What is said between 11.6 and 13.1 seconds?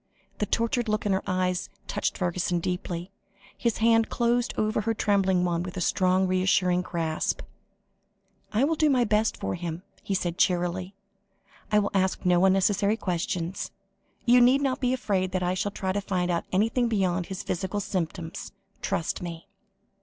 "and I will ask no unnecessary